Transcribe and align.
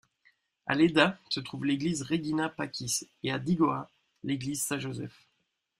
A 0.65 0.73
Leda, 0.73 1.19
se 1.29 1.39
trouve 1.39 1.63
l'église 1.63 2.01
Regina 2.01 2.49
Pacis 2.49 3.07
et 3.21 3.31
à 3.31 3.37
Digora, 3.37 3.87
l'église 4.23 4.63
Saint-Joseph. 4.63 5.27